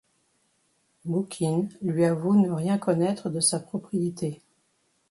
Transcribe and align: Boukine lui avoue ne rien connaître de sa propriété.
Boukine 1.05 1.69
lui 1.83 2.05
avoue 2.05 2.33
ne 2.35 2.49
rien 2.49 2.79
connaître 2.79 3.29
de 3.29 3.39
sa 3.39 3.59
propriété. 3.59 4.41